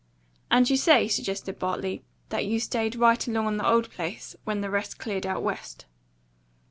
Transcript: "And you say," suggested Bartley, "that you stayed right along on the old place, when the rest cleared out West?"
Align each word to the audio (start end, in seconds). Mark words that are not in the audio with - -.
"And 0.49 0.67
you 0.67 0.77
say," 0.77 1.07
suggested 1.07 1.59
Bartley, 1.59 2.03
"that 2.29 2.43
you 2.47 2.59
stayed 2.59 2.95
right 2.95 3.27
along 3.27 3.45
on 3.45 3.57
the 3.57 3.67
old 3.69 3.91
place, 3.91 4.35
when 4.45 4.61
the 4.61 4.71
rest 4.71 4.97
cleared 4.97 5.27
out 5.27 5.43
West?" 5.43 5.85